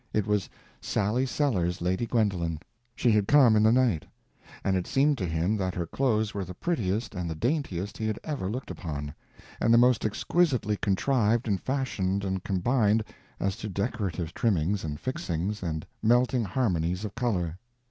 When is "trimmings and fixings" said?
14.33-15.61